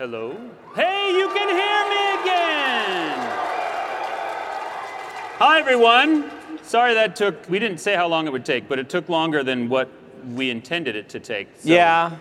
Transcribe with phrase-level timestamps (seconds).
[0.00, 0.30] Hello?
[0.74, 3.18] Hey, you can hear me again!
[5.38, 6.30] Hi, everyone.
[6.62, 9.44] Sorry that took, we didn't say how long it would take, but it took longer
[9.44, 9.90] than what
[10.24, 11.48] we intended it to take.
[11.58, 12.16] so- Yeah,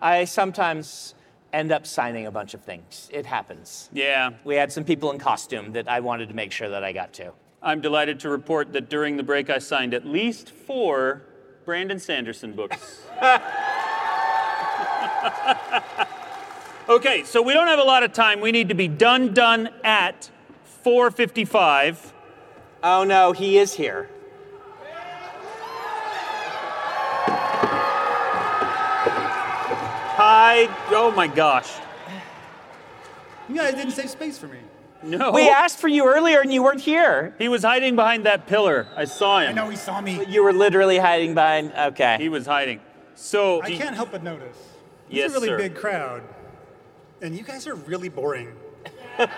[0.00, 1.16] I sometimes
[1.52, 3.08] end up signing a bunch of things.
[3.12, 3.90] It happens.
[3.92, 4.30] Yeah.
[4.44, 7.12] We had some people in costume that I wanted to make sure that I got
[7.14, 7.32] to.
[7.60, 11.22] I'm delighted to report that during the break I signed at least four
[11.64, 13.02] Brandon Sanderson books.
[16.88, 18.40] okay, so we don't have a lot of time.
[18.40, 20.30] We need to be done done at
[20.84, 22.12] 4:55.
[22.82, 24.08] Oh no, he is here.
[30.18, 30.66] Hi.
[30.90, 31.70] Oh my gosh.
[33.48, 34.58] You guys didn't save space for me.
[35.02, 35.30] No.
[35.30, 37.34] We asked for you earlier and you weren't here.
[37.38, 38.88] He was hiding behind that pillar.
[38.96, 39.50] I saw him.
[39.50, 40.24] I know he saw me.
[40.26, 41.72] You were literally hiding behind.
[41.76, 42.16] Okay.
[42.18, 42.80] He was hiding.
[43.14, 44.56] So I can't help but notice.
[44.56, 45.58] It's Yes, a really sir.
[45.58, 46.22] big crowd.
[47.20, 48.54] And you guys are really boring.
[49.18, 49.30] but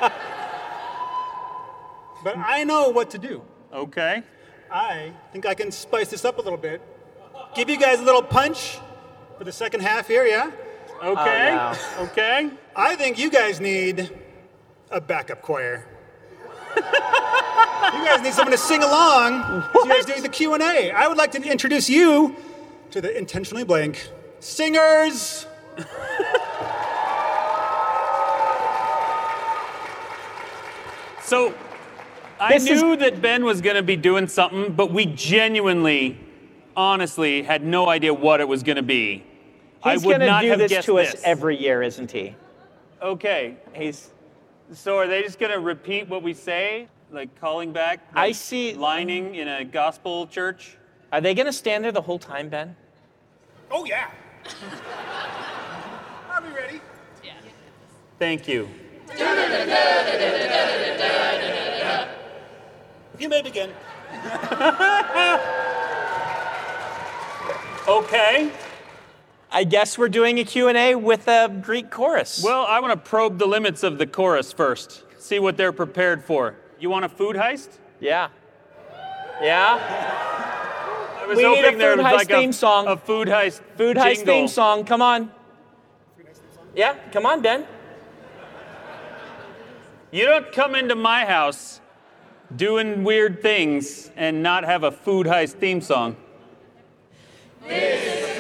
[2.37, 3.43] I know what to do.
[3.73, 4.23] Okay.
[4.71, 6.83] I think I can spice this up a little bit.
[7.55, 8.79] Give you guys a little punch
[9.39, 10.51] for the second half here, yeah?
[11.03, 11.57] Okay.
[11.59, 12.05] Oh, no.
[12.07, 12.51] Okay.
[12.75, 14.11] I think you guys need
[14.91, 15.87] a backup choir.
[16.77, 20.91] you guys need someone to sing along as you guys do the Q&A.
[20.91, 22.37] I would like to introduce you
[22.91, 25.47] to the intentionally blank singers.
[31.29, 31.53] So
[32.41, 36.19] I This is- knew that Ben was going to be doing something, but we genuinely,
[36.75, 39.25] honestly, had no idea what it was going to be.
[39.83, 41.23] I He's would gonna not do have this to us this.
[41.25, 42.35] every year, isn't he?
[43.03, 43.57] Okay.
[43.75, 44.09] He's.
[44.73, 48.01] So are they just going to repeat what we say, like calling back?
[48.15, 50.79] I see- lining in a gospel church.
[51.13, 52.75] Are they gonna stand there the whole time, Ben?
[53.71, 54.09] Oh, yeah.
[56.31, 56.81] Are we ready?
[57.23, 57.33] Yeah.
[58.19, 58.69] Thank you.
[63.19, 63.71] You may begin.
[67.89, 68.51] Okay.
[69.51, 72.43] I guess we're doing a Q&A with a Greek chorus.
[72.45, 75.05] Well, I want to probe the limits of the chorus first.
[75.19, 76.55] See what they're prepared for.
[76.79, 77.79] You want a food heist?
[77.99, 78.29] yeah.
[79.41, 79.79] Yeah.
[81.23, 82.87] I was We need a hoping there food was heist like theme a, song.
[82.89, 84.85] a food heist Food heist theme song.
[84.85, 85.31] Come on.
[86.77, 87.65] Yeah, come on, Ben.
[90.11, 91.83] You don't come into my house
[92.57, 96.17] doing weird things and not have a food heist theme song.
[97.67, 98.31] It's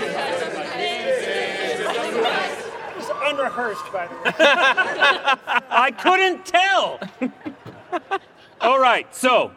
[3.22, 4.32] unrehearsed, by the way.
[5.68, 7.00] I couldn't tell.
[8.62, 9.52] All right, so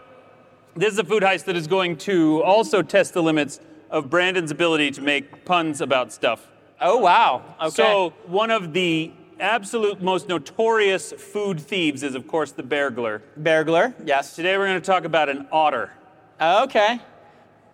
[0.75, 4.51] this is a food heist that is going to also test the limits of Brandon's
[4.51, 6.51] ability to make puns about stuff.
[6.81, 7.55] Oh wow.
[7.61, 7.69] Okay.
[7.69, 13.21] So, one of the absolute most notorious food thieves is, of course, the burglar.
[13.35, 14.35] Burglar, Yes.
[14.35, 15.91] Today, we're going to talk about an otter.
[16.39, 16.99] Okay.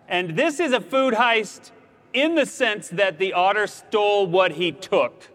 [0.08, 1.70] And this is a food heist
[2.12, 5.28] in the sense that the otter stole what he took,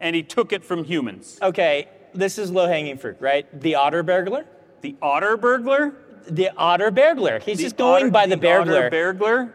[0.00, 1.38] and he took it from humans.
[1.42, 1.88] Okay.
[2.14, 3.46] This is low-hanging fruit, right?
[3.60, 4.46] The otter burglar.
[4.80, 5.92] The otter burglar?
[6.28, 7.38] The otter burglar.
[7.40, 9.54] He's The just going otter- by the, otter burglar,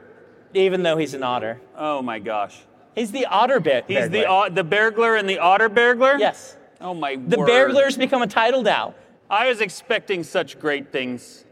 [0.53, 1.59] even though he's an otter.
[1.75, 2.61] Oh my gosh.
[2.95, 3.83] He's the otter bear.
[3.87, 6.17] He's the o- the burglar and the otter burglar.
[6.17, 6.57] Yes.
[6.79, 7.47] Oh my The word.
[7.47, 8.95] bearglar's become a title now.
[9.29, 11.45] I was expecting such great things.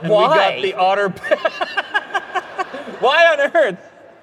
[0.00, 0.28] And Why?
[0.28, 1.08] we got the otter.
[3.00, 3.78] Why on earth?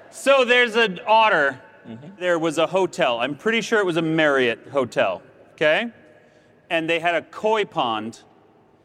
[0.09, 1.59] so there's an otter.
[1.88, 2.19] Mm-hmm.
[2.19, 3.19] There was a hotel.
[3.19, 5.22] I'm pretty sure it was a Marriott hotel.
[5.53, 5.88] Okay?
[6.69, 8.22] And they had a koi pond.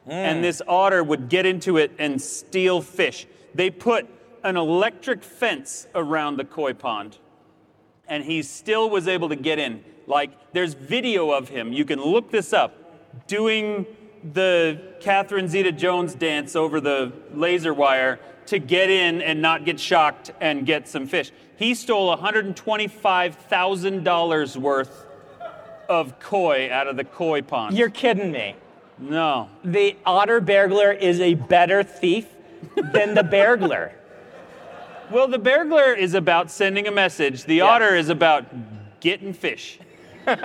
[0.09, 0.13] Mm.
[0.13, 3.27] And this otter would get into it and steal fish.
[3.55, 4.07] They put
[4.45, 7.19] an electric fence around the koi pond.
[8.09, 9.83] And he still was able to get in.
[10.07, 11.73] Like, there's video of him.
[11.73, 12.75] You can look this up.
[13.27, 13.87] Doing
[14.33, 19.81] the Catherine Zeta Jones dance over the laser wire to get in and not get
[19.81, 21.33] shocked and get some fish.
[21.57, 25.07] He stole $125,000 worth
[25.89, 27.77] of koi out of the koi pond.
[27.77, 28.55] You're kidding me.
[28.99, 29.49] no.
[29.65, 32.27] The otter burglar is a better thief
[32.93, 33.93] than the burglar.
[35.11, 37.45] Well, the bearglar is about sending a message.
[37.45, 38.45] The otter is about
[39.01, 39.79] getting fish.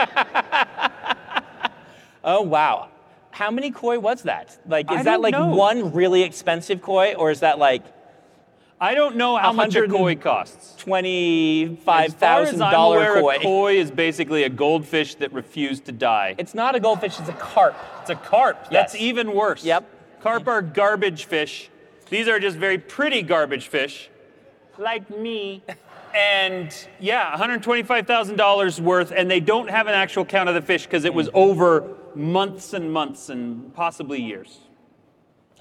[2.24, 2.90] Oh wow.
[3.32, 4.56] How many koi was that?
[4.68, 5.48] Like, is that like know.
[5.56, 7.84] one really expensive koi, or is that like
[8.80, 10.76] I don't know how much a 100 and- koi costs.
[10.78, 13.36] twenty-five As far as I'm aware, koi?
[13.38, 16.36] a koi is basically a goldfish that refused to die.
[16.38, 17.76] It's not a goldfish; it's a carp.
[18.02, 18.70] It's a carp.
[18.70, 19.64] That's even worse.
[19.64, 19.90] Yep.
[20.22, 21.72] Carp are garbage fish.
[22.12, 24.11] These are just very pretty garbage fish,
[24.78, 25.64] like me.
[26.16, 31.06] and yeah, $125,000 worth, and they don't have an actual count of the fish because
[31.06, 34.60] it was over months and months and possibly years.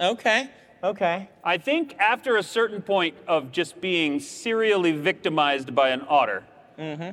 [0.00, 0.50] Okay.
[0.82, 1.28] Okay.
[1.44, 6.44] I think after a certain point of just being serially victimized by an otter,
[6.78, 7.10] mm-hmm.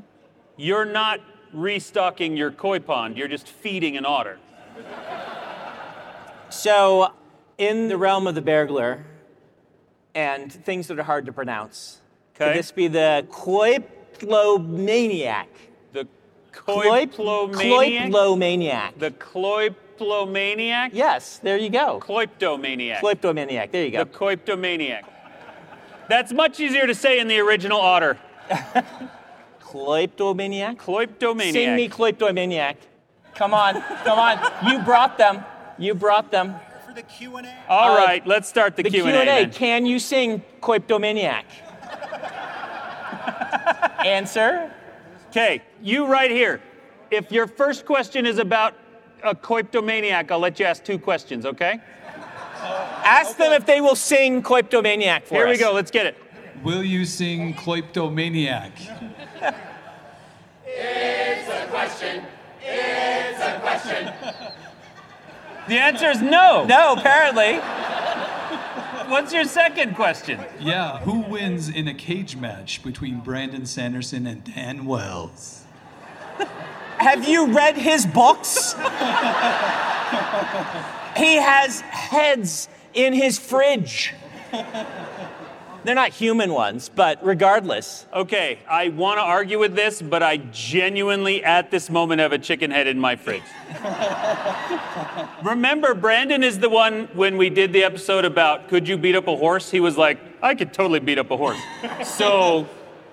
[0.55, 1.19] you're not
[1.51, 4.39] restocking your koi pond, you're just feeding an otter.
[6.49, 7.11] So,
[7.57, 9.03] in the realm of the bearglar
[10.17, 12.01] and things that are hard to pronounce,
[12.35, 12.45] Okay.
[12.45, 15.45] could this be the Kloiplomaniac?
[15.93, 16.07] The
[16.51, 18.09] Kloip- Kloiplomaniac?
[18.11, 18.97] Kloiplomaniac.
[18.97, 20.89] The Kloiplomaniac?
[20.93, 21.99] Yes, there you go.
[22.01, 22.97] Kloiptomaniac.
[22.99, 23.71] Kloiptomaniac.
[23.71, 24.05] There you go.
[24.05, 25.03] The Kloiptomaniac.
[26.09, 28.17] That's much easier to say in the original otter.
[29.61, 30.77] Kloiptomaniac.
[30.77, 31.51] Kloiptomaniac.
[31.53, 32.77] Sing me Kloiptomaniac.
[33.35, 34.39] Come on, come on.
[34.67, 35.45] You brought them.
[35.77, 36.55] You brought them.
[36.97, 37.53] For the Q&A?
[37.69, 39.11] All Uh, right, let's start the, The Q&A.
[39.11, 39.45] Q&A.
[39.47, 41.43] Can you sing Kloiptomaniac?
[44.03, 44.71] Answer.
[45.29, 46.59] Okay, you right here.
[47.11, 48.73] If your first question is about
[49.23, 51.79] a Kloiptomaniac, I'll let you ask two questions, okay?
[53.03, 56.17] Ask them if they will sing Kloiptomaniac for Here we go, let's get it.
[56.63, 58.71] Will you sing Kloiptomaniac?
[65.67, 66.65] The answer is no.
[66.65, 67.57] No, apparently.
[69.09, 70.39] What's your second question?
[70.59, 75.63] Yeah, who wins in a cage match between Brandon Sanderson and Dan Wells?
[76.97, 78.73] Have you read his books?
[81.17, 84.13] he has heads in his fridge.
[85.87, 88.07] They're not human ones, but regardless.
[88.13, 92.37] Okay, I want to argue with this, but I genuinely, at this moment, have a
[92.37, 93.41] chicken head in my fridge.
[95.45, 99.27] Remember, Brandon is the one when we did the episode about could you beat up
[99.29, 99.71] a horse?
[99.71, 101.61] He was like, I could totally beat up a horse.
[102.03, 102.67] so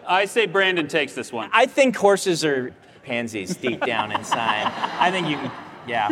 [0.04, 1.50] I say Brandon takes this one.
[1.52, 2.74] I think horses are
[3.04, 4.72] pansies deep down inside.
[4.98, 5.52] I think you can,
[5.86, 6.10] yeah.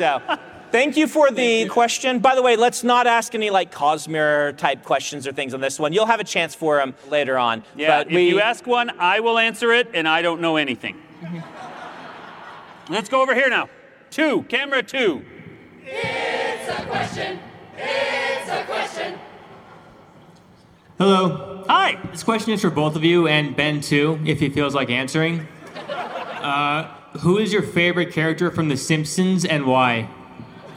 [0.00, 0.20] So,
[0.72, 2.18] thank you for the question.
[2.18, 5.78] By the way, let's not ask any like Cosmere type questions or things on this
[5.78, 5.92] one.
[5.92, 7.62] You'll have a chance for them later on.
[7.76, 10.56] Yeah, but if we, you ask one, I will answer it, and I don't know
[10.56, 11.00] anything.
[12.88, 13.68] Let's go over here now.
[14.10, 15.24] Two, camera two.
[15.84, 17.38] It's a question.
[17.76, 19.18] It's a question.
[20.98, 21.64] Hello.
[21.68, 21.98] Hi.
[22.10, 25.46] This question is for both of you and Ben too, if he feels like answering.
[25.86, 26.84] Uh,
[27.20, 30.08] who is your favorite character from The Simpsons and why?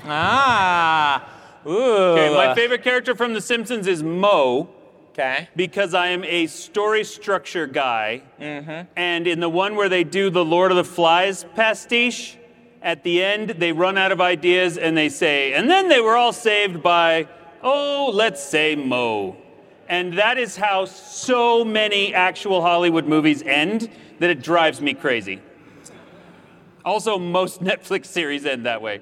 [0.08, 1.28] Ah,
[1.66, 1.72] ooh.
[1.72, 4.70] Okay, my favorite character from The Simpsons is Moe.
[5.18, 5.48] Okay.
[5.56, 8.22] because I am a story structure guy.
[8.38, 8.90] Mm-hmm.
[8.98, 12.36] And in the one where they do the Lord of the Flies pastiche,
[12.82, 16.18] at the end they run out of ideas and they say, and then they were
[16.18, 17.30] all saved by,
[17.64, 19.38] oh, let's say Moe.
[19.88, 25.42] And that is how so many actual Hollywood movies end that it drives me crazy.
[26.84, 29.00] Also, most Netflix series end that way.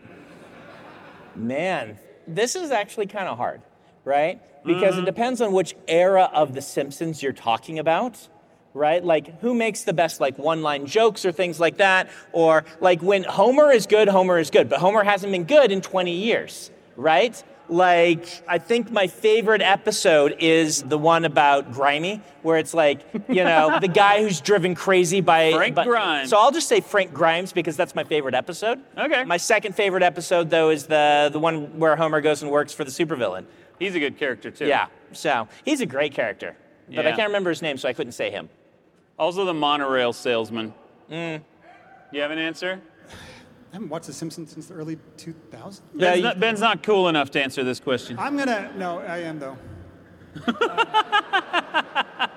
[1.35, 1.97] Man,
[2.27, 3.62] this is actually kind of hard,
[4.03, 4.41] right?
[4.41, 4.68] Mm-hmm.
[4.74, 8.27] Because it depends on which era of The Simpsons you're talking about,
[8.74, 9.03] right?
[9.03, 12.09] Like, who makes the best, like, one line jokes or things like that?
[12.31, 15.81] Or, like, when Homer is good, Homer is good, but Homer hasn't been good in
[15.81, 17.41] 20 years, right?
[17.74, 23.44] Like, I think my favorite episode is the one about Grimey, where it's like, you
[23.44, 25.54] know, the guy who's driven crazy by.
[25.54, 26.30] Frank by- Grimes.
[26.30, 28.80] So I'll just say Frank Grimes because that's my favorite episode.
[28.96, 29.24] Okay.
[29.24, 32.84] My second favorite episode, though, is the the one where Homer goes and works for
[32.84, 33.46] the supervillain.
[33.80, 34.68] He's a good character, too.
[34.68, 34.86] Yeah.
[35.12, 36.56] So he's a great character,
[36.94, 38.50] but I can't remember his name, so I couldn't say him.
[39.18, 40.75] Also, the monorail salesman.
[41.10, 41.42] Mm.
[42.12, 42.82] You have an answer?
[43.74, 45.82] I haven't watched The Simpsons since the early 2000s.
[45.96, 48.20] Yeah, Ben's, you- not, Ben's not cool enough to answer this question.
[48.20, 49.58] I'm gonna, no, I am though.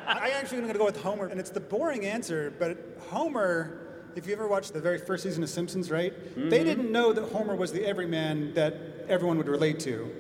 [0.09, 2.79] I actually am gonna go with Homer, and it's the boring answer, but
[3.09, 3.83] Homer,
[4.17, 6.15] if you ever watched the very first season of Simpsons, right?
[6.35, 6.49] They mm-hmm.
[6.49, 8.75] didn't know that Homer was the everyman that
[9.07, 10.11] everyone would relate to.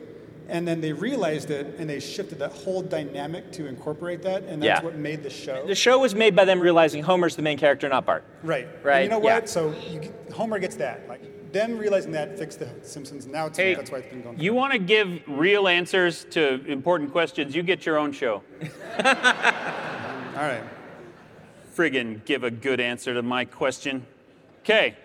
[0.48, 4.62] And then they realized it, and they shifted that whole dynamic to incorporate that, and
[4.62, 4.84] that's Yeah.
[4.84, 5.66] what made the show.
[5.66, 8.22] The show was made by them realizing Homer's the main character, not Bart.
[8.44, 8.68] Right.
[8.84, 9.34] Right, And you know yeah.
[9.36, 9.48] what?
[9.48, 11.08] So you, get- Homer gets that.
[11.08, 13.26] Like them realizing that fixed the Simpsons.
[13.26, 14.36] Now it's, Hey, that's why it's been going.
[14.36, 14.40] On.
[14.42, 18.42] You want to give real answers to important questions, you get your own show.
[18.98, 20.62] All right.
[21.74, 24.06] Friggin' give a good answer to my question.
[24.62, 24.96] Okay,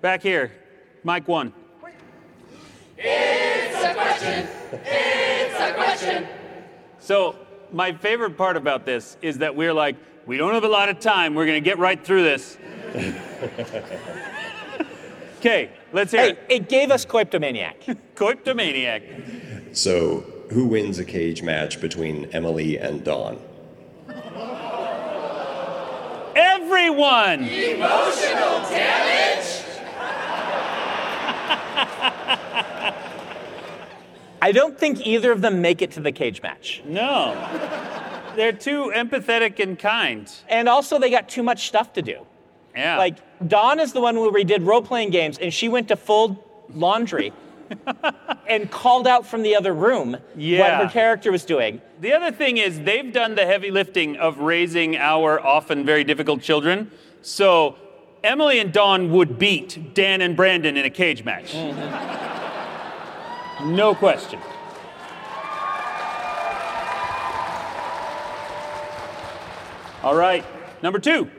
[0.00, 0.52] back here,
[1.04, 1.52] Mike one.
[6.98, 7.36] So,
[7.72, 9.96] my favorite part about this is that we're like,
[10.26, 11.34] we don't have a lot of time.
[11.34, 12.58] We're going to get right through this.
[15.38, 16.38] Okay, let's hear Hey, it.
[16.48, 17.96] it gave us Coiptomaniac.
[18.16, 19.02] Coiptomaniac.
[19.76, 23.38] So, who wins a cage match between Emily and Dawn?
[26.34, 27.44] everyone.
[34.46, 36.80] I don't think either of them make it to the cage match.
[36.84, 37.34] No.
[38.36, 40.32] They're too empathetic and kind.
[40.48, 42.24] And also, they got too much stuff to do.
[42.76, 42.96] Yeah.
[42.96, 43.16] Like,
[43.48, 46.36] Dawn is the one where we did role playing games, and she went to fold
[46.72, 47.32] laundry
[48.48, 50.60] and called out from the other room Yeah.
[50.78, 51.80] what her character was doing.
[52.00, 56.40] The other thing is, they've done the heavy lifting of raising our often very difficult
[56.40, 56.92] children.
[57.20, 57.74] So,
[58.22, 61.52] Emily and Dawn would beat Dan and Brandon in a cage match.
[61.52, 62.35] Mm-hmm.
[63.64, 64.38] No question.
[70.02, 70.44] All right,
[70.82, 71.30] number two.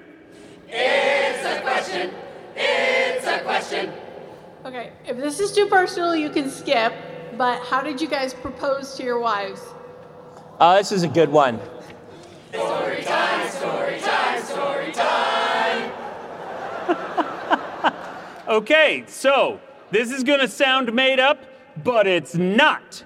[0.67, 2.11] It's a question.
[2.55, 3.93] It's a question.
[4.65, 6.91] Okay, if this is too personal, you can skip.
[7.37, 9.61] But how did you guys propose to your wives?
[10.59, 11.59] Oh, this is a good one.
[12.49, 15.91] Story time, story time, story time.
[18.47, 19.59] okay, so
[19.91, 21.37] this is gonna sound made up,
[21.83, 23.03] but it's not.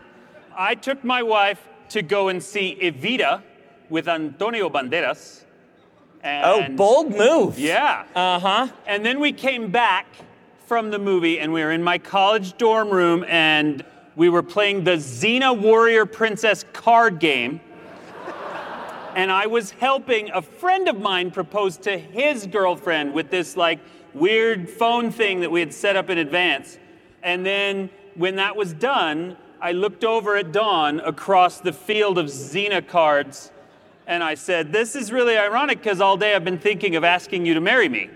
[0.55, 3.41] I took my wife to go and see Evita
[3.89, 5.43] with Antonio Banderas.
[6.23, 7.57] And, Oh, bold move.
[7.57, 8.05] Yeah.
[8.15, 8.67] Uh huh.
[8.85, 10.05] And then we came back
[10.67, 13.83] from the movie and we were in my college dorm room and
[14.15, 17.59] we were playing the Xena Warrior Princess card game.
[19.13, 23.79] And I was helping a friend of mine propose to his girlfriend with this like
[24.13, 26.77] weird phone thing that we had set up in advance.
[27.21, 32.27] And then when that was done, I looked over at Dawn across the field of
[32.27, 33.51] Xena cards
[34.07, 37.45] and I said, This is really ironic because all day I've been thinking of asking
[37.45, 38.09] you to marry me.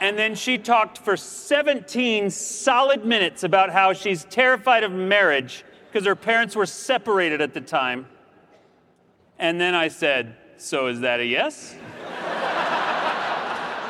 [0.00, 6.04] And then she talked for 17 solid minutes about how she's terrified of marriage because
[6.06, 8.06] her parents were separated at the time.
[9.38, 11.76] And then I said, So is that a yes?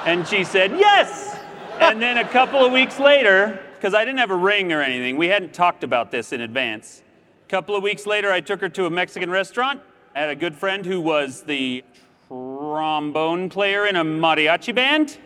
[0.04, 1.38] and she said, Yes!
[1.80, 5.16] And then a couple of weeks later, because I didn't have a ring or anything,
[5.16, 7.02] we hadn't talked about this in advance.
[7.44, 9.80] A couple of weeks later, I took her to a Mexican restaurant.
[10.14, 11.82] I had a good friend who was the
[12.28, 15.18] trombone player in a mariachi band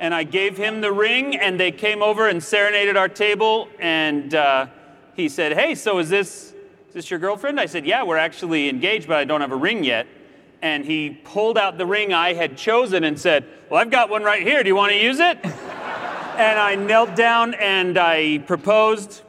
[0.00, 3.68] and I gave him the ring, and they came over and serenaded our table.
[3.78, 4.66] And uh,
[5.14, 6.54] he said, "Hey, so is this
[6.88, 9.56] is this your girlfriend?" I said, "Yeah, we're actually engaged, but I don't have a
[9.56, 10.08] ring yet."
[10.60, 14.24] And he pulled out the ring I had chosen and said, "Well, I've got one
[14.24, 14.64] right here.
[14.64, 15.38] Do you want to use it?"
[16.36, 19.22] And I knelt down and I proposed.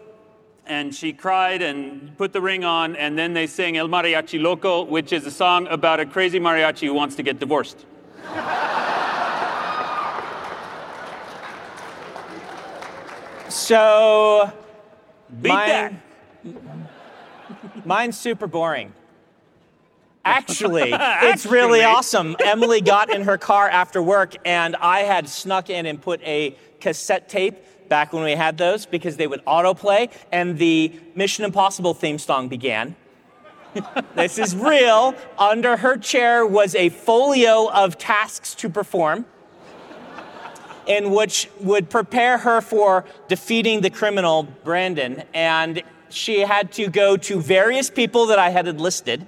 [0.66, 4.84] And she cried and put the ring on, and then they sang El Mariachi Loco,
[4.84, 7.86] which is a song about a crazy mariachi who wants to get divorced.
[13.48, 14.52] So,
[15.42, 16.02] Beat Mine-
[17.86, 18.92] mine's super boring.
[20.26, 22.36] Actually, it's really awesome.
[22.44, 26.58] Emily got in her car after work, and I had snuck in and put a
[26.80, 27.56] cassette tape
[27.90, 32.48] back when we had those because they would autoplay, and the Mission Impossible theme song
[32.48, 32.96] began.
[34.16, 35.16] this is real.
[35.38, 39.26] Under her chair was a folio of tasks to perform
[40.88, 45.24] in which would prepare her for defeating the criminal Brandon.
[45.34, 49.28] And she had to go to various people that I had enlisted,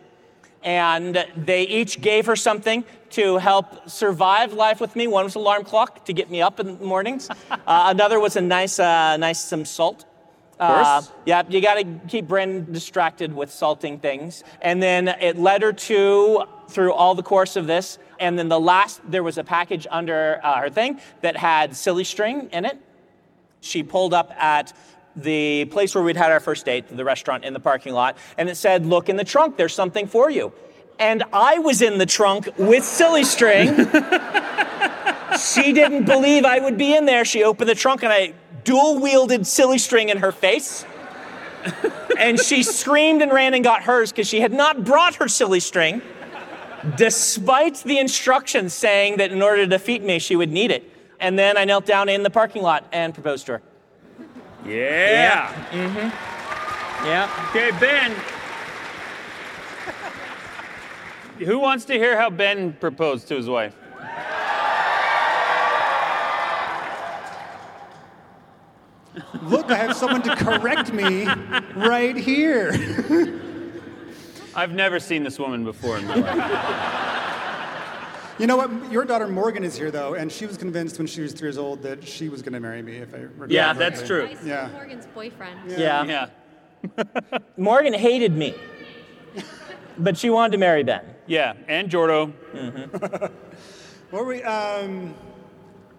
[0.69, 5.07] and they each gave her something to help survive life with me.
[5.07, 7.27] One was an alarm clock to get me up in the mornings.
[7.51, 10.05] uh, another was a nice, uh, nice some salt.
[10.59, 11.11] Uh, course.
[11.25, 14.43] yeah, you got to keep Brandon distracted with salting things.
[14.61, 18.59] And then it led her to, through all the course of this, and then the
[18.59, 22.77] last, there was a package under uh, her thing that had silly string in it.
[23.61, 24.73] She pulled up at
[25.23, 28.49] the place where we'd had our first date, the restaurant in the parking lot, and
[28.49, 30.53] it said, Look in the trunk, there's something for you.
[30.99, 33.67] And I was in the trunk with silly string.
[35.39, 37.23] she didn't believe I would be in there.
[37.23, 38.33] She opened the trunk and I
[38.63, 40.85] dual wielded silly string in her face.
[42.17, 45.59] and she screamed and ran and got hers because she had not brought her silly
[45.59, 46.01] string,
[46.97, 50.91] despite the instructions saying that in order to defeat me, she would need it.
[51.19, 53.61] And then I knelt down in the parking lot and proposed to her.
[54.69, 55.51] Yeah.
[55.71, 57.05] Mm-hmm.
[57.05, 57.45] Yeah.
[57.49, 58.15] Okay, Ben.
[61.45, 63.75] Who wants to hear how Ben proposed to his wife?
[69.43, 71.25] Look, I have someone to correct me
[71.75, 72.71] right here.
[74.53, 76.99] I've never seen this woman before in my life.
[78.39, 78.91] You know what?
[78.91, 81.58] Your daughter Morgan is here, though, and she was convinced when she was three years
[81.58, 84.38] old that she was going to marry me, if I remember Yeah, that's correctly.
[84.38, 84.48] true.
[84.50, 84.69] Yeah.
[84.72, 85.60] Morgan's boyfriend.
[85.69, 86.05] Yeah.
[86.05, 86.29] Yeah.
[87.58, 88.55] Morgan hated me,
[89.98, 91.03] but she wanted to marry Ben.
[91.27, 92.31] Yeah, and Jordo.
[94.12, 94.41] What were we?
[94.41, 95.13] Um,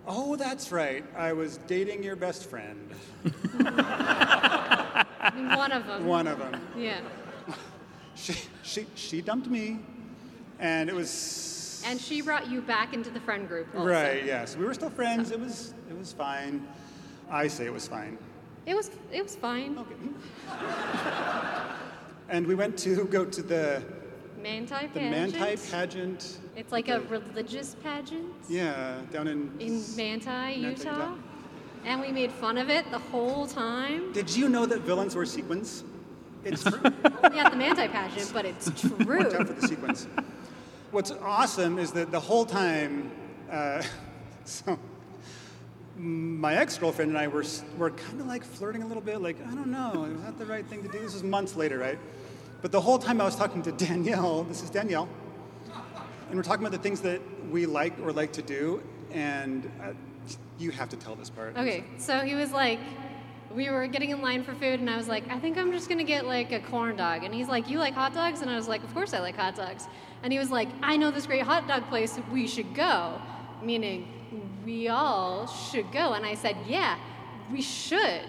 [0.04, 1.04] oh, that's right.
[1.16, 2.90] I was dating your best friend.
[3.22, 3.76] One
[5.70, 6.04] of them.
[6.06, 6.60] One of them.
[6.76, 6.98] Yeah.
[8.16, 9.78] She, she, she dumped me,
[10.58, 11.08] and it was
[11.86, 13.68] And she brought you back into the friend group.
[13.74, 13.86] Also.
[13.88, 14.24] right.
[14.24, 15.30] Yes, we were still friends.
[15.30, 16.66] It was it was fine.
[17.30, 18.18] I say it was fine.
[18.66, 19.78] It was it was fine.
[19.78, 19.94] Okay.
[22.28, 23.82] And we went to go to the
[24.40, 25.34] Manti the pageant.
[25.38, 26.38] Manti pageant.
[26.56, 29.50] It's like a religious pageant Yeah, down in.
[29.58, 30.90] in Manti, Utah.
[30.92, 31.14] Utah.
[31.84, 34.12] And we made fun of it the whole time.
[34.12, 35.82] Did you know that villains were sequins?
[36.44, 36.80] It's true.
[37.34, 39.54] Yeah, the Manti pageant, but it's Watch out for true.
[39.60, 40.06] the sequence.
[40.90, 43.12] What's awesome is that the whole time,
[43.48, 43.80] uh,
[44.44, 44.76] so
[45.96, 47.44] my ex-girlfriend and I were
[47.78, 50.46] were kind of like flirting a little bit, like I don't know, is that the
[50.46, 50.98] right thing to do?
[50.98, 51.98] This was months later, right?
[52.60, 54.42] But the whole time I was talking to Danielle.
[54.42, 55.08] This is Danielle,
[56.28, 57.20] and we're talking about the things that
[57.52, 58.82] we like or like to do,
[59.12, 59.92] and uh,
[60.58, 61.56] you have to tell this part.
[61.56, 62.80] Okay, so he was like,
[63.54, 65.88] we were getting in line for food, and I was like, I think I'm just
[65.88, 67.24] gonna get like a corn dog.
[67.24, 68.42] And he's like, You like hot dogs?
[68.42, 69.88] And I was like, Of course I like hot dogs.
[70.22, 73.20] And he was like, I know this great hot dog place, we should go.
[73.62, 74.08] Meaning,
[74.64, 76.12] we all should go.
[76.12, 76.98] And I said, Yeah,
[77.50, 78.26] we should.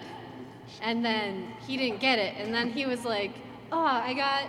[0.80, 2.34] And then he didn't get it.
[2.36, 3.32] And then he was like,
[3.70, 4.48] Oh, I got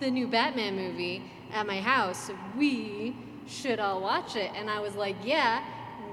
[0.00, 2.30] the new Batman movie at my house.
[2.56, 4.50] We should all watch it.
[4.54, 5.62] And I was like, Yeah,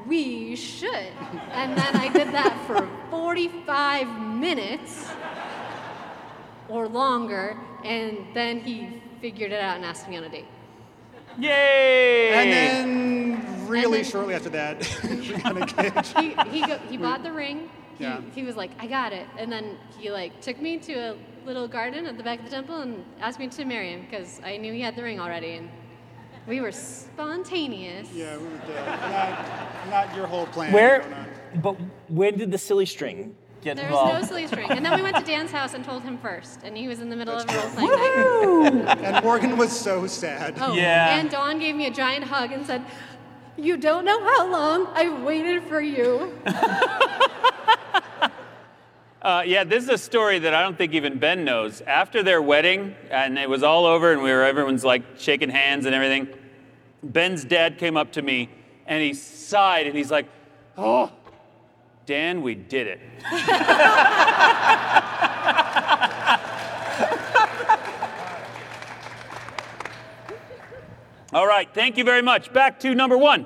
[0.07, 1.11] we should.
[1.51, 4.07] And then I did that for 45
[4.37, 5.09] minutes
[6.69, 7.57] or longer.
[7.83, 10.45] And then he figured it out and asked me on a date.
[11.39, 12.29] Yay!
[12.33, 14.79] And then, really then- shortly after that,
[15.09, 16.17] we got engaged.
[16.19, 17.69] He, he, go, he bought the ring.
[17.97, 18.21] He, Yeah.
[18.35, 19.27] he was like, I got it.
[19.37, 22.51] And then he like took me to a little garden at the back of the
[22.51, 25.53] temple and asked me to marry him because I knew he had the ring already.
[25.53, 25.69] And
[26.47, 28.09] we were spontaneous.
[28.13, 28.85] Yeah, we were dead.
[28.85, 30.73] Not, not your whole plan.
[30.73, 31.05] Where,
[31.61, 31.75] but
[32.09, 34.69] when did the silly string get There was no silly string.
[34.69, 36.59] And then we went to Dan's house and told him first.
[36.63, 38.97] And he was in the middle of a role playing night.
[38.99, 40.55] And Morgan was so sad.
[40.59, 41.17] Oh, Yeah.
[41.19, 42.83] And Dawn gave me a giant hug and said,
[43.57, 46.37] You don't know how long I've waited for you.
[49.23, 51.79] Uh, yeah, this is a story that I don't think even Ben knows.
[51.87, 55.85] After their wedding, and it was all over, and we were everyone's like shaking hands
[55.85, 56.27] and everything.
[57.03, 58.49] Ben's dad came up to me,
[58.87, 60.27] and he sighed, and he's like,
[60.77, 61.11] "Oh,
[62.05, 63.01] Dan, we did it."
[71.33, 72.53] all right, thank you very much.
[72.53, 73.45] Back to number one.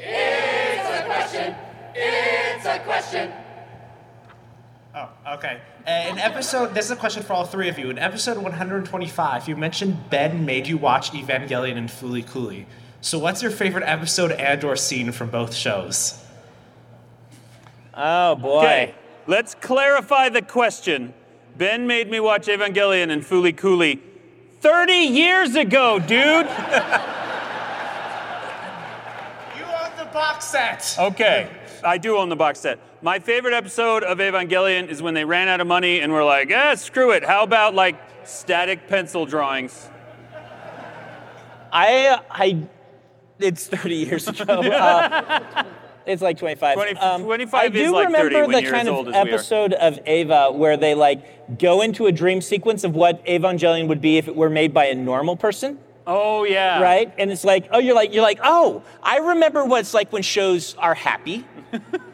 [0.00, 1.56] It's a question.
[1.94, 3.32] It's a question.
[4.94, 5.60] Oh, okay.
[5.86, 7.90] Uh, in episode, this is a question for all three of you.
[7.90, 12.66] In episode 125, you mentioned Ben made you watch Evangelion and Fooly Cooley.
[13.00, 16.24] So, what's your favorite episode and/or scene from both shows?
[17.94, 18.58] Oh boy.
[18.58, 18.94] Okay,
[19.26, 21.14] let's clarify the question.
[21.58, 24.00] Ben made me watch Evangelion and Fooly Cooley
[24.60, 26.48] 30 years ago, dude.
[29.58, 30.96] You own the box set.
[30.98, 31.48] Okay,
[31.84, 32.78] I do own the box set.
[33.02, 36.50] My favorite episode of Evangelion is when they ran out of money and were like,
[36.50, 37.24] eh, screw it.
[37.24, 39.88] How about like static pencil drawings?
[41.72, 42.62] I, I,
[43.38, 44.62] it's 30 years ago.
[44.72, 45.64] Uh,
[46.04, 46.74] it's like 25.
[46.74, 49.34] 20 Um, 25 I is do like remember the kind of old as we are.
[49.34, 54.00] episode of Eva where they like go into a dream sequence of what Evangelion would
[54.00, 55.78] be if it were made by a normal person.
[56.04, 56.80] Oh, yeah.
[56.80, 57.12] right?
[57.18, 60.22] And it's like, oh, you're like, you're like, oh, I remember what it's like when
[60.22, 61.46] shows are happy,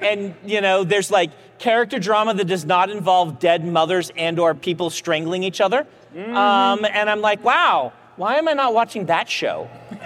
[0.00, 4.90] and you know, there's like character drama that does not involve dead mothers and/or people
[4.90, 5.86] strangling each other.
[6.14, 6.36] Mm-hmm.
[6.36, 9.68] Um, and I'm like, wow, why am I not watching that show?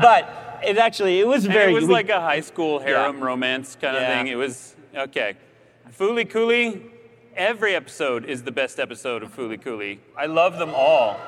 [0.00, 1.72] but it actually, it was And very.
[1.72, 4.18] it was we- like a high school harem romance kind of Yeah.
[4.18, 4.28] thing.
[4.28, 5.34] It was, okay.
[5.98, 6.82] Fooly Cooley,
[7.36, 10.00] every episode is the best episode of Fooly Cooley.
[10.16, 11.18] I love them all.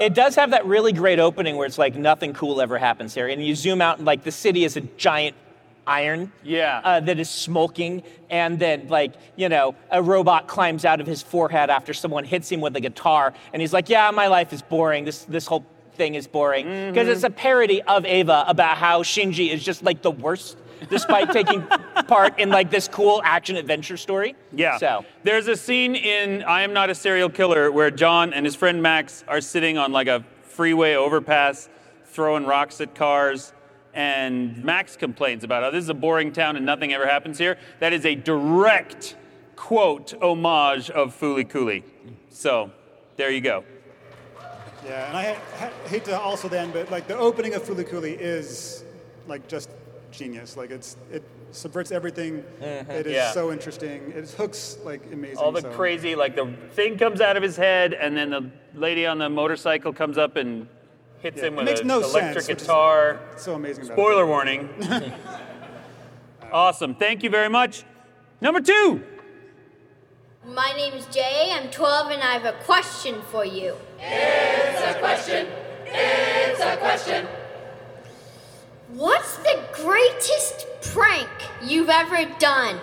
[0.00, 3.26] It does have that really great opening where it's like nothing cool ever happens here,
[3.28, 5.34] and you zoom out and like the city is a giant
[5.88, 6.80] iron Yeah.
[6.84, 11.22] uh, that is smoking, and then like you know a robot climbs out of his
[11.22, 14.62] forehead after someone hits him with a guitar, and he's like, "Yeah, my life is
[14.62, 15.04] boring.
[15.04, 19.50] This this whole thing is boring because it's a parody of Eva about how Shinji
[19.50, 20.58] is just like the worst."
[20.90, 21.62] Despite taking
[22.06, 24.36] part in like this cool action adventure story.
[24.52, 24.78] Yeah.
[24.78, 28.54] So there's a scene in I Am Not a Serial Killer where John and his
[28.54, 31.68] friend Max are sitting on like a freeway overpass
[32.06, 33.52] throwing rocks at cars.
[33.98, 37.58] And Max complains about how this is a boring town and nothing ever happens here.
[37.80, 39.16] That is a direct
[39.56, 41.82] quote homage of Fooly Cooley.
[42.30, 42.70] So
[43.16, 43.64] there you go.
[44.86, 47.84] Yeah, and I ha- ha- hate to also then, but like the opening of Fooly
[47.88, 48.84] Cooly is
[49.26, 49.68] like just
[50.12, 50.56] genius.
[50.56, 52.44] Like it's it subverts everything.
[52.62, 52.90] Mm-hmm.
[52.92, 53.32] It is Yeah.
[53.32, 54.12] so interesting.
[54.14, 55.38] It hooks like amazing.
[55.38, 58.48] All the so- crazy, like the thing comes out of his head, and then the
[58.76, 60.68] lady on the motorcycle comes up and
[61.20, 63.20] hits Yeah, him with an no electric sense, guitar.
[63.36, 63.84] So amazing.
[63.84, 64.68] About Spoiler warning.
[66.52, 66.94] awesome.
[66.94, 67.84] Thank you very much.
[68.40, 69.02] Number two.
[70.46, 71.50] My name is Jay.
[71.52, 73.74] I'm 12 and I have a question for you.
[74.00, 75.46] It's a question.
[75.84, 77.26] It's a question.
[78.94, 81.28] What's the greatest prank
[81.62, 82.78] you've ever done?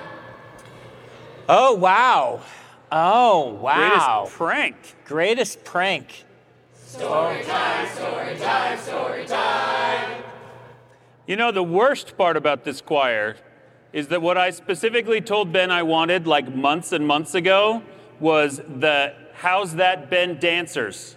[1.50, 2.42] Oh wow.
[2.92, 4.20] Oh wow.
[4.26, 4.76] Greatest prank.
[5.06, 6.25] Greatest prank.
[11.28, 13.36] You know, the worst part about this choir
[13.92, 17.82] is that what I specifically told Ben I wanted like months and months ago
[18.20, 21.16] was the How's That Ben dancers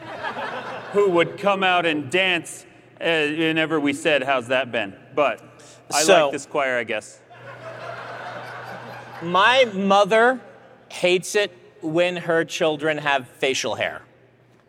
[0.92, 2.64] who would come out and dance
[3.00, 4.96] uh, whenever we said, How's that Ben?
[5.14, 5.42] But
[5.92, 7.20] I So- like this choir, I guess.
[9.22, 10.40] My mother
[10.88, 14.02] hates it when her children have facial hair.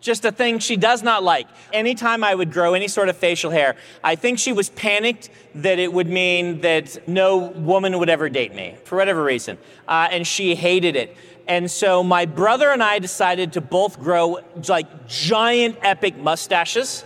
[0.03, 1.47] Just a thing she does not like.
[1.71, 5.79] Anytime I would grow any sort of facial hair, I think she was panicked that
[5.79, 9.57] it would mean that no woman would ever date me for whatever reason.
[9.87, 11.15] Uh, and she hated it.
[11.47, 17.05] And so my brother and I decided to both grow like giant epic mustaches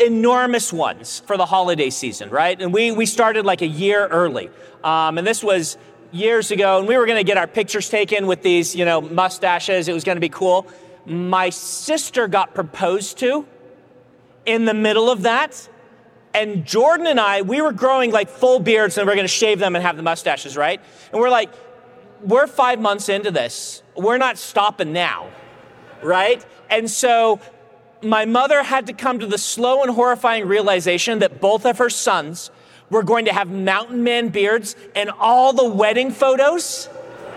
[0.00, 2.58] enormous ones for the holiday season, right?
[2.58, 4.48] And we, we started like a year early.
[4.82, 5.76] Um, and this was
[6.12, 9.88] years ago, and we were gonna get our pictures taken with these, you know, mustaches.
[9.88, 10.66] It was gonna be cool.
[11.08, 13.46] My sister got proposed to
[14.44, 15.68] in the middle of that.
[16.34, 19.74] And Jordan and I, we were growing like full beards and we're gonna shave them
[19.74, 20.80] and have the mustaches, right?
[21.10, 21.50] And we're like,
[22.22, 23.82] we're five months into this.
[23.96, 25.30] We're not stopping now,
[26.02, 26.44] right?
[26.68, 27.40] And so
[28.02, 31.90] my mother had to come to the slow and horrifying realization that both of her
[31.90, 32.50] sons
[32.90, 36.88] were going to have mountain man beards and all the wedding photos.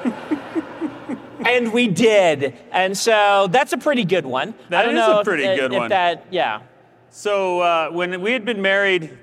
[1.45, 2.55] and we did.
[2.71, 4.53] And so that's a pretty good one.
[4.69, 5.89] That I don't is a know if- pretty good if one.
[5.89, 6.61] that, yeah.
[7.09, 9.17] So uh, when we had been married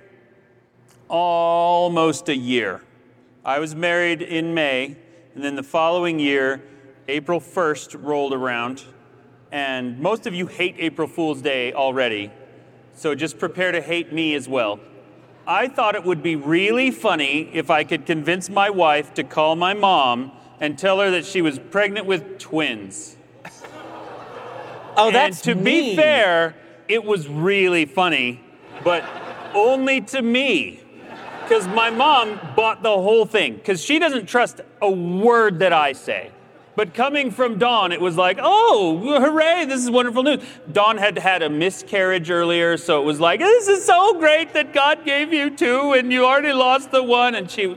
[1.09, 2.83] almost a year,
[3.44, 4.96] I was married in May,
[5.35, 6.62] and then the following year,
[7.09, 8.85] April 1st rolled around,
[9.50, 12.31] and most of you hate April Fool's Day already,
[12.94, 14.81] so just prepare to hate me as well.
[15.46, 19.57] I thought it would be really funny if I could convince my wife to call
[19.57, 23.16] my mom and tell her that she was pregnant with twins.
[24.97, 26.57] Oh, that's and to be fair,
[26.88, 28.40] it was really funny,
[28.83, 29.05] but
[29.55, 30.81] only to me.
[31.42, 35.92] Because my mom bought the whole thing, because she doesn't trust a word that I
[35.92, 36.31] say.
[36.77, 40.44] But coming from Dawn, it was like, oh, hooray, this is wonderful news.
[40.71, 44.73] Dawn had had a miscarriage earlier, so it was like, this is so great that
[44.73, 47.35] God gave you two and you already lost the one.
[47.35, 47.77] And she,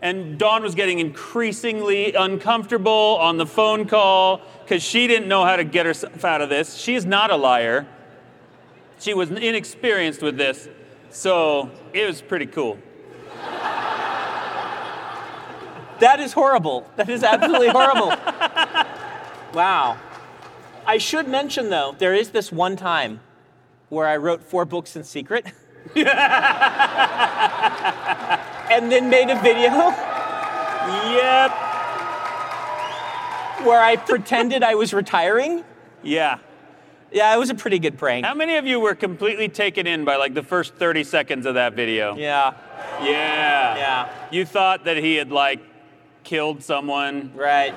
[0.00, 5.56] and Dawn was getting increasingly uncomfortable on the phone call because she didn't know how
[5.56, 6.76] to get herself out of this.
[6.76, 7.86] She is not a liar.
[9.00, 10.68] She was inexperienced with this,
[11.10, 12.78] so it was pretty cool.
[16.00, 16.88] That is horrible.
[16.94, 18.10] That is absolutely horrible.
[19.52, 19.98] Wow.
[20.86, 23.20] I should mention, though, there is this one time
[23.88, 25.46] where I wrote four books in secret
[28.70, 29.70] and then made a video
[30.88, 31.50] Yep.
[33.66, 35.64] where I pretended I was retiring.
[36.02, 36.38] Yeah.
[37.10, 38.24] Yeah, it was a pretty good prank.
[38.26, 41.54] How many of you were completely taken in by like the first 30 seconds of
[41.54, 42.14] that video?
[42.16, 42.52] Yeah,
[43.02, 43.76] Yeah.
[43.76, 45.60] yeah, You thought that he had like
[46.24, 47.74] killed someone right.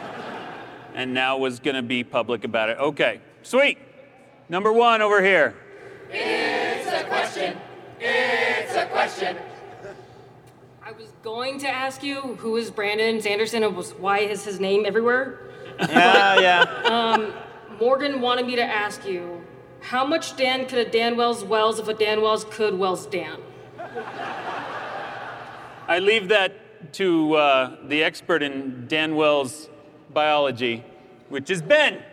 [0.94, 2.78] and now was going to be public about it.
[2.78, 3.22] Okay.
[3.42, 3.78] Sweet.
[4.50, 5.56] Number one over here.
[6.10, 7.58] It's a question.
[8.00, 9.38] It's a was
[11.24, 15.40] going to ask you who is Brandon Sanderson and why is his name everywhere.
[15.80, 17.32] Yeah, yeah.
[17.80, 19.42] Morgan wanted me to ask you,
[19.80, 23.40] how much Dan could a Dan Wells Wells if a Dan Wells could Wells Dan?
[25.88, 29.70] I leave that to uh, the expert in Dan Wells
[30.14, 30.84] biology,
[31.30, 32.04] which is Ben.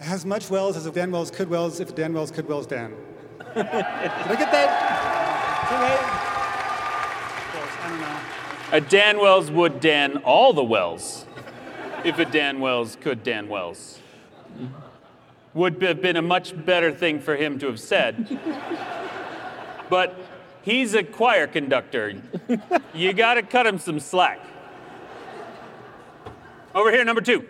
[0.00, 2.90] As much Wells as if Dan Wells could Wells, if Dan Wells could Wells Dan.
[3.54, 4.70] Did I get that?
[5.64, 6.20] Is that right?
[7.52, 8.20] Close, I don't know.
[8.72, 11.26] A Dan Wells would Dan all the wells
[12.04, 13.98] if a Dan Wells could Dan Wells.
[15.52, 18.38] Would have been a much better thing for him to have said.
[19.90, 20.14] But
[20.62, 22.22] he's a choir conductor.
[22.94, 24.40] You got to cut him some slack.
[26.74, 27.44] Over here, number two.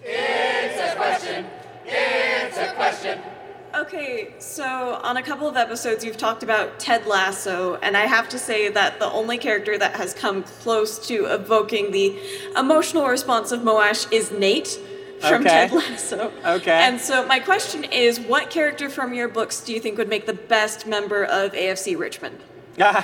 [0.00, 1.46] It's a question.
[1.84, 2.72] It's a
[3.14, 3.32] question.
[3.74, 8.26] Okay, so on a couple of episodes, you've talked about Ted Lasso, and I have
[8.30, 12.16] to say that the only character that has come close to evoking the
[12.56, 14.78] emotional response of Moash is Nate
[15.20, 15.68] from Okay.
[15.68, 16.32] Ted Lasso.
[16.46, 16.70] Okay.
[16.70, 20.24] And so my question is, what character from your books do you think would make
[20.24, 22.38] the best member of AFC Richmond?
[22.78, 22.94] Emotional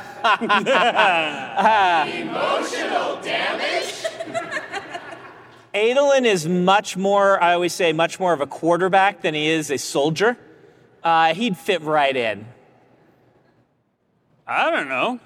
[3.21, 4.07] damage?
[5.75, 9.71] Adolin is much more, I always say, much more of a quarterback than he is
[9.71, 10.37] a soldier.
[11.03, 12.47] Uh, he'd fit right in.
[14.47, 15.19] I don't know.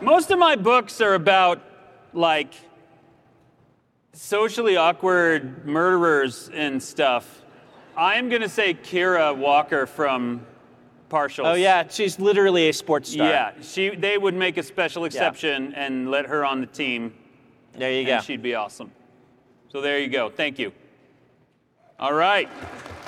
[0.00, 1.62] Most of my books are about
[2.12, 2.52] like
[4.12, 7.42] socially awkward murderers and stuff.
[7.96, 10.46] I'm gonna say Kira Walker from
[11.10, 11.44] Partials.
[11.46, 13.28] Oh, yeah, she's literally a sports star.
[13.28, 13.90] Yeah, she.
[13.90, 17.14] They would make a special exception and let her on the team.
[17.74, 18.20] There you and go.
[18.20, 18.90] She'd be awesome.
[19.68, 20.30] So there you go.
[20.30, 20.72] Thank you.
[21.98, 22.48] All right.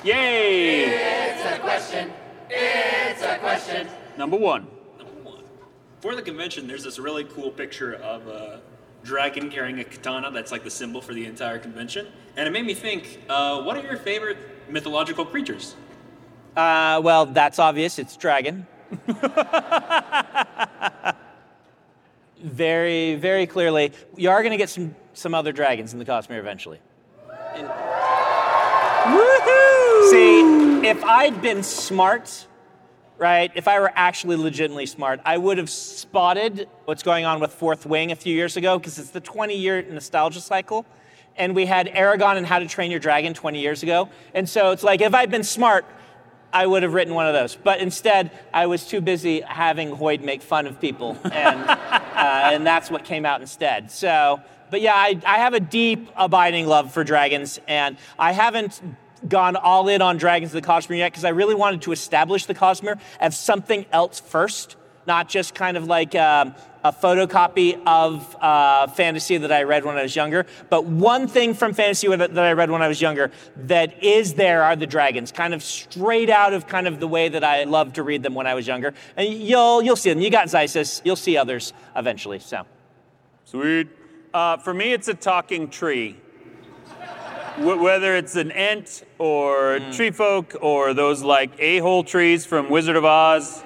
[0.03, 0.83] Yay!
[0.85, 2.11] It's a question.
[2.49, 3.87] It's a question.
[4.17, 4.67] Number one.
[4.97, 5.43] Number one.
[5.99, 8.61] For the convention, there's this really cool picture of a
[9.03, 12.07] dragon carrying a katana that's like the symbol for the entire convention.
[12.37, 14.37] And it made me think, uh, what are your favorite
[14.69, 15.75] mythological creatures?
[16.55, 17.99] Uh, well, that's obvious.
[17.99, 18.67] It's dragon.
[22.43, 23.91] very, very clearly.
[24.15, 26.79] You are going to get some, some other dragons in the Cosmere eventually.
[30.11, 32.47] See, if I'd been smart,
[33.17, 37.53] right, if I were actually legitimately smart, I would have spotted what's going on with
[37.53, 40.85] Fourth Wing a few years ago because it's the 20 year nostalgia cycle.
[41.35, 44.09] And we had Eragon and How to Train Your Dragon 20 years ago.
[44.35, 45.85] And so it's like, if I'd been smart,
[46.53, 47.55] I would have written one of those.
[47.55, 51.17] But instead, I was too busy having Hoid make fun of people.
[51.23, 53.91] And, uh, and that's what came out instead.
[53.91, 54.39] So,
[54.69, 57.59] but yeah, I, I have a deep, abiding love for dragons.
[57.67, 58.81] And I haven't
[59.27, 62.45] gone all in on Dragons of the Cosmere yet because I really wanted to establish
[62.45, 64.75] the Cosmere as something else first,
[65.07, 69.97] not just kind of like um, a photocopy of uh, fantasy that I read when
[69.97, 70.45] I was younger.
[70.69, 74.63] But one thing from fantasy that I read when I was younger that is there
[74.63, 77.95] are the dragons, kind of straight out of kind of the way that I loved
[77.95, 78.93] to read them when I was younger.
[79.15, 80.19] And you'll you'll see them.
[80.19, 81.01] You got Xisis.
[81.03, 82.39] You'll see others eventually.
[82.39, 82.65] So.
[83.45, 83.89] Sweet.
[84.33, 86.17] Uh, for me, it's a talking tree.
[87.57, 92.95] Wh- whether it's an ent or tree folk or those like a-hole trees from Wizard
[92.95, 93.63] of Oz.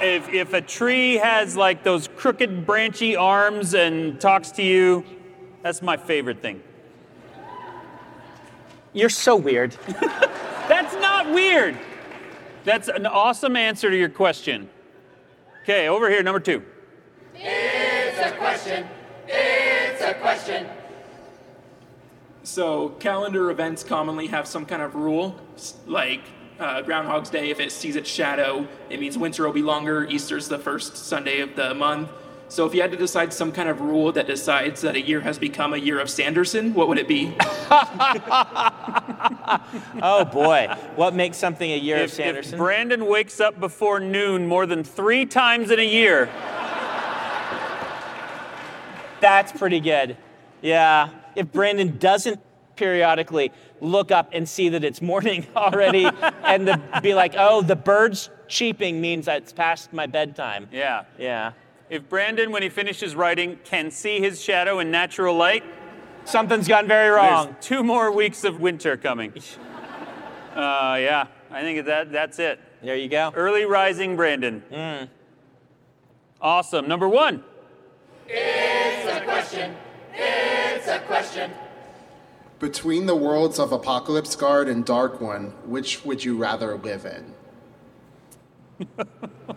[0.00, 5.04] If, if a tree has like those crooked branchy arms and talks to you,
[5.62, 6.62] that's my favorite thing.
[8.92, 9.76] You're so weird.
[10.68, 11.76] That's not weird.
[12.64, 14.70] That's an awesome answer to your question.
[15.62, 16.62] Okay, over here, number two.
[17.34, 18.86] It's a question.
[19.28, 20.66] It's a question.
[22.42, 25.36] So calendar events commonly have some kind of rule,
[25.86, 26.22] like
[26.58, 27.50] uh, Groundhog's Day.
[27.50, 30.04] If it sees its shadow, it means winter will be longer.
[30.04, 32.10] Easter's the first Sunday of the month.
[32.48, 35.20] So if you had to decide some kind of rule that decides that a year
[35.20, 37.34] has become a year of Sanderson, what would it be?
[40.00, 42.58] oh boy, what makes something a year of If, if Sanderson?
[42.58, 46.28] Brandon wakes up before noon more than three times in a year,
[49.20, 50.16] That's pretty good.
[50.62, 51.08] Yeah.
[51.34, 52.40] If Brandon doesn't
[52.76, 56.08] periodically look up and see that it's morning already
[56.44, 60.68] and the, be like, oh, the birds cheeping means that it's past my bedtime.
[60.70, 61.04] yeah.
[61.18, 61.52] Yeah.
[61.88, 65.62] If Brandon, when he finishes writing, can see his shadow in natural light,
[66.24, 67.52] something's gone very wrong.
[67.52, 69.32] There's two more weeks of winter coming.
[70.56, 72.58] Uh, yeah, I think that that's it.
[72.82, 73.30] There you go.
[73.34, 74.62] Early rising Brandon.
[74.72, 75.08] Mm.
[76.40, 76.88] Awesome.
[76.88, 77.44] Number one.
[78.26, 79.76] It's a question.
[80.14, 81.50] It's a question.
[82.58, 87.34] Between the worlds of Apocalypse Guard and Dark One, which would you rather live in?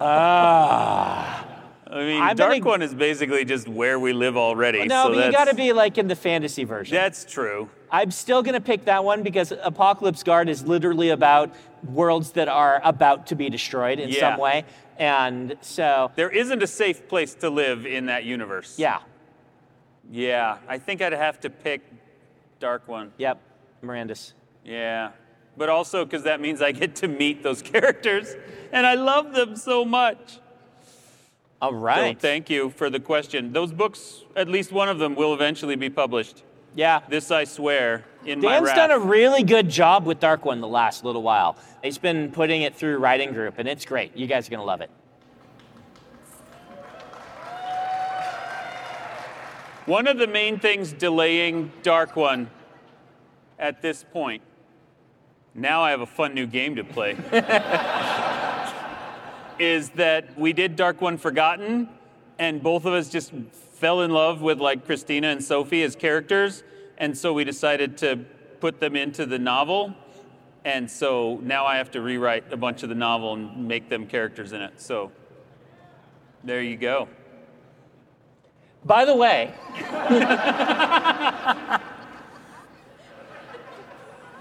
[0.01, 1.45] Ah.
[1.91, 4.85] I mean, I'm Dark gonna- One is basically just where we live already.
[4.85, 6.95] no, so but you got to be like in the fantasy version.
[6.95, 7.67] That's true.
[7.91, 11.51] I'm still going to pick that one because Apocalypse Guard is literally about
[11.83, 14.19] worlds that are about to be destroyed in Yeah.
[14.19, 14.65] some way.
[14.99, 18.75] And so, There isn't a safe place to live in that universe.
[18.77, 18.99] yeah.
[20.11, 21.88] Yeah, I think I'd have to pick
[22.59, 23.11] Dark One.
[23.17, 23.41] Yep.
[23.83, 24.33] Mirandus.
[24.63, 25.11] Yeah.
[25.57, 28.35] But also because that means I get to meet those characters,
[28.71, 30.39] and I love them so much.
[31.61, 32.15] All right.
[32.15, 33.51] So thank you for the question.
[33.51, 36.43] Those books, at least one of them, will eventually be published.
[36.75, 37.01] Yeah.
[37.09, 40.67] This I swear in my Dan's done a really good job with Dark One the
[40.67, 41.57] last little while.
[41.83, 44.15] He's been putting it through writing group, and it's great.
[44.15, 44.89] You guys are going to love it.
[49.89, 52.51] One of the main things delaying Dark One
[53.57, 54.43] at this point.
[55.55, 57.17] Now I have a fun new game to play.
[59.59, 61.89] is that we did Dark One Forgotten,
[62.37, 66.61] and both of us just fell in love with like Christina and Sophie as characters,
[66.99, 68.17] and so we decided to
[68.59, 69.95] put them into the novel.
[70.65, 74.05] And so now I have to rewrite a bunch of the novel and make them
[74.05, 74.79] characters in it.
[74.79, 75.11] So
[76.43, 77.07] there you go.
[78.85, 79.53] By the way,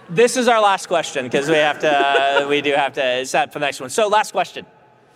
[0.09, 1.90] this is our last question because we have to.
[1.90, 3.90] Uh, we do have to set up for the next one.
[3.90, 4.64] So last question.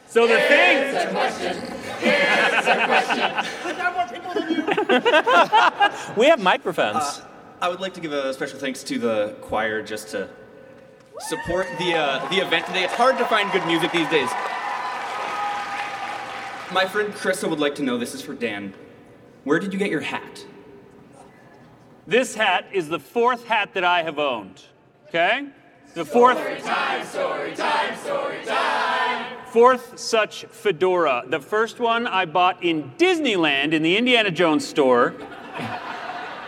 [0.08, 0.78] So the thing.
[0.78, 1.56] It's a question.
[2.00, 3.42] It's a question.
[6.16, 6.96] we have microphones.
[6.96, 7.28] Uh,
[7.60, 10.28] I would like to give a special thanks to the choir just to
[11.20, 12.82] support the uh, the event today.
[12.84, 14.30] It's hard to find good music these days.
[16.72, 17.98] My friend Krista would like to know.
[17.98, 18.74] This is for Dan.
[19.44, 20.44] Where did you get your hat?
[22.06, 24.62] This hat is the fourth hat that I have owned.
[25.08, 25.46] Okay?
[25.94, 26.38] The fourth.
[26.38, 29.26] Story time, story time, story time.
[29.46, 31.24] Fourth such fedora.
[31.26, 35.14] The first one I bought in Disneyland in the Indiana Jones store.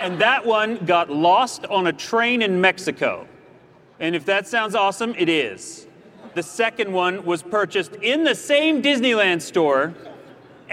[0.01, 3.27] And that one got lost on a train in Mexico.
[4.01, 5.87] And if that sounds awesome, it is.
[6.35, 9.95] The second one was purchased in the same Disneyland store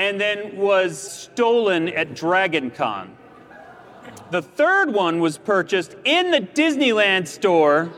[0.01, 3.15] and then was stolen at Dragon Con.
[4.31, 7.91] The third one was purchased in the Disneyland store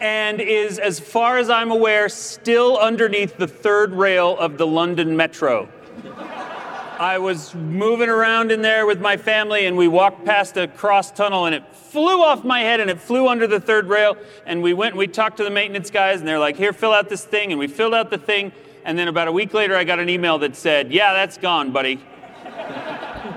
[0.00, 5.16] and is, as far as I'm aware, still underneath the third rail of the London
[5.16, 5.68] Metro.
[6.98, 11.12] I was moving around in there with my family, and we walked past a cross
[11.12, 14.16] tunnel, and it flew off my head and it flew under the third rail.
[14.46, 16.92] And we went and we talked to the maintenance guys, and they're like, Here, fill
[16.92, 17.52] out this thing.
[17.52, 18.50] And we filled out the thing.
[18.84, 21.70] And then about a week later, I got an email that said, Yeah, that's gone,
[21.72, 22.00] buddy.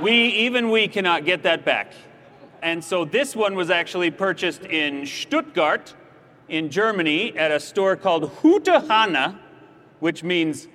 [0.01, 1.93] we, even we cannot get that back.
[2.63, 5.93] And so this one was actually purchased in Stuttgart,
[6.47, 9.39] in Germany, at a store called Hute Hanna,
[9.99, 10.67] which means,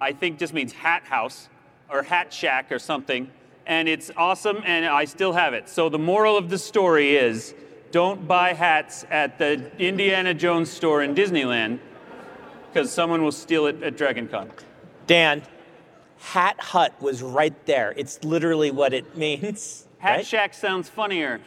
[0.00, 1.48] I think just means hat house
[1.88, 3.30] or hat shack or something.
[3.64, 5.68] And it's awesome, and I still have it.
[5.68, 7.54] So the moral of the story is
[7.92, 11.78] don't buy hats at the Indiana Jones store in Disneyland
[12.76, 14.50] because someone will steal it at DragonCon.
[15.06, 15.40] Dan,
[16.18, 17.94] Hat Hut was right there.
[17.96, 19.86] It's literally what it means.
[19.98, 20.26] Hat right?
[20.26, 21.40] Shack sounds funnier.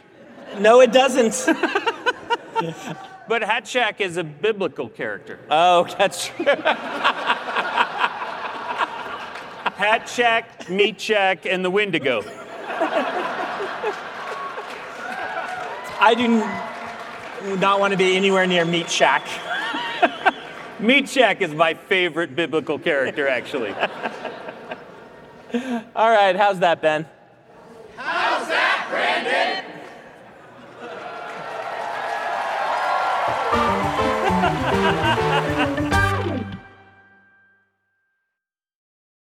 [0.58, 1.46] No, it doesn't.
[3.28, 5.38] But Hat Shack is a biblical character.
[5.48, 6.46] oh, that's true.
[9.76, 12.24] Hat Shack, Meat Shack, and the Wendigo.
[16.00, 19.22] I do not want to be anywhere near Meat Shack.
[20.80, 23.74] Meat is my favorite biblical character, actually.
[25.94, 27.06] All right, how's that, Ben?
[27.96, 29.49] How's that, Brandon?